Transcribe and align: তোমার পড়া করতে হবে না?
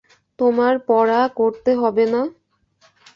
তোমার 0.39 0.73
পড়া 0.87 1.21
করতে 1.39 1.71
হবে 1.75 2.05
না? 2.13 2.21